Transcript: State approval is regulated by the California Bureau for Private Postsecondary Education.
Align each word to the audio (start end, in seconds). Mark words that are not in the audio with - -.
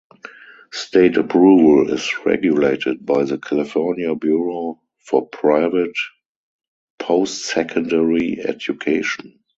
State 0.71 1.15
approval 1.17 1.93
is 1.93 2.11
regulated 2.25 3.05
by 3.05 3.23
the 3.23 3.37
California 3.37 4.15
Bureau 4.15 4.81
for 4.97 5.27
Private 5.27 5.93
Postsecondary 6.99 8.39
Education. 8.43 9.43